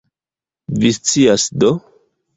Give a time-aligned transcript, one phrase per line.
[0.83, 1.71] Vi scias do?